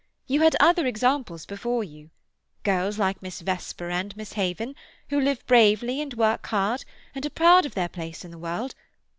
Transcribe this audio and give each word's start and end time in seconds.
You 0.25 0.41
had 0.41 0.55
other 0.59 0.87
examples 0.87 1.45
before 1.45 1.83
you—girls 1.83 2.97
like 2.97 3.21
Miss 3.21 3.41
Vesper 3.41 3.91
and 3.91 4.17
Miss 4.17 4.33
Haven, 4.33 4.73
who 5.11 5.19
live 5.21 5.45
bravely 5.45 6.01
and 6.01 6.11
work 6.15 6.47
hard 6.47 6.83
and 7.13 7.23
are 7.23 7.29
proud 7.29 7.67
of 7.67 7.75
their 7.75 7.87
place 7.87 8.25
in 8.25 8.31
the 8.31 8.39
world. 8.39 8.73